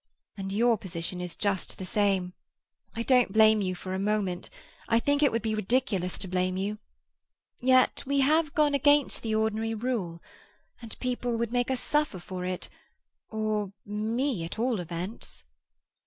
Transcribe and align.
And 0.35 0.51
your 0.51 0.79
position 0.79 1.21
is 1.21 1.35
just 1.35 1.77
the 1.77 1.85
same. 1.85 2.33
I 2.95 3.03
don't 3.03 3.31
blame 3.31 3.61
you 3.61 3.75
for 3.75 3.93
a 3.93 3.99
moment; 3.99 4.49
I 4.89 4.99
think 4.99 5.21
it 5.21 5.31
would 5.31 5.43
be 5.43 5.53
ridiculous 5.53 6.17
to 6.17 6.27
blame 6.27 6.57
you. 6.57 6.79
Yet 7.59 8.03
we 8.07 8.21
have 8.21 8.55
gone 8.55 8.73
against 8.73 9.21
the 9.21 9.35
ordinary 9.35 9.75
rule, 9.75 10.19
and 10.81 10.97
people 10.97 11.37
would 11.37 11.53
make 11.53 11.69
us 11.69 11.81
suffer 11.81 12.17
for 12.19 12.45
it—or 12.45 13.73
me, 13.85 14.43
at 14.43 14.57
all 14.57 14.79
events. 14.79 15.43